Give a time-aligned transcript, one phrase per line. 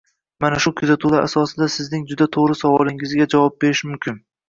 [0.45, 4.25] Mana shu kuzatuvlar asosida sizning juda to‘g‘ri savolingizga javob berish mumkin